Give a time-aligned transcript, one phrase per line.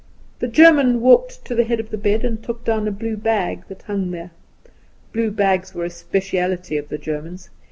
[0.39, 3.67] The German walked to the head of the bed and took down a blue bag
[3.67, 4.31] that hung there.
[5.13, 7.51] Blue bags were a speciality of the German's.